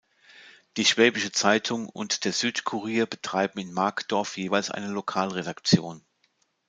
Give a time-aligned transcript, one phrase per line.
[0.77, 6.03] Die "Schwäbische Zeitung" und der "Südkurier" betreiben in Markdorf jeweils eine Lokalredaktion.